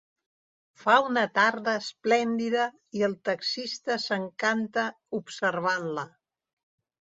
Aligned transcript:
Fa 0.83 0.93
una 1.07 1.25
tarda 1.35 1.75
esplèndida 1.81 2.63
i 3.01 3.05
el 3.09 3.13
taxista 3.29 3.99
s'encanta 4.07 4.87
observant-la. 5.21 6.09